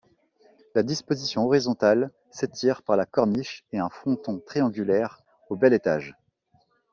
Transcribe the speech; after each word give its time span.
La 0.73 0.81
disposition 0.81 1.45
horizontale 1.45 2.09
s'étire 2.31 2.81
par 2.81 2.97
la 2.97 3.05
corniche 3.05 3.65
et 3.71 3.77
un 3.77 3.89
fronton 3.91 4.39
triangulaire 4.39 5.21
au 5.47 5.55
Belle 5.55 5.73
Etage. 5.75 6.15